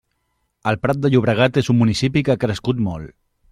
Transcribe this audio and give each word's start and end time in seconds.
El 0.71 0.79
Prat 0.85 0.99
de 1.03 1.11
Llobregat 1.15 1.61
és 1.63 1.71
un 1.75 1.79
municipi 1.83 2.25
que 2.29 2.35
ha 2.35 2.39
crescut 2.47 2.83
molt. 2.91 3.17